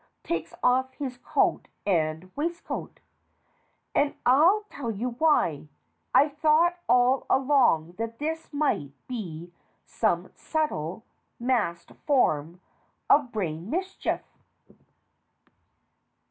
(Takes 0.23 0.55
off 0.63 0.93
his 0.93 1.19
coat 1.19 1.67
and 1.85 2.31
waistcoat.) 2.35 3.01
And 3.93 4.15
I'll 4.25 4.63
tell 4.67 4.89
you 4.89 5.11
why 5.11 5.67
I've 6.11 6.35
thought 6.39 6.79
all 6.89 7.27
along 7.29 7.91
that 7.99 8.17
this 8.17 8.51
might 8.51 8.93
be 9.07 9.53
some 9.85 10.31
subtle, 10.33 11.05
masked 11.39 11.91
form 12.07 12.61
of 13.11 13.31
brain 13.31 13.69
mischief. 13.69 14.21